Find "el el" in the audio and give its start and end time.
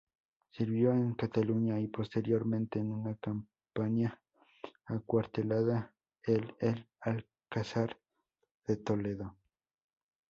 6.23-6.87